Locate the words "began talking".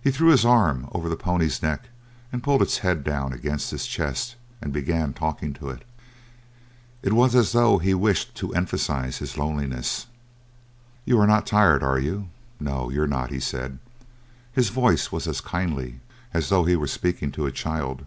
4.72-5.52